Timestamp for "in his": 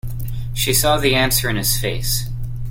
1.47-1.77